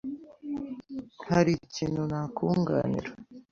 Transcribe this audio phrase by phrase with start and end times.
[1.27, 3.09] hari ikintu nakunganira